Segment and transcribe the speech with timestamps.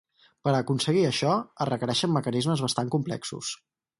[0.47, 1.33] Per a aconseguir això
[1.65, 3.53] es requereixen mecanismes bastant complexos.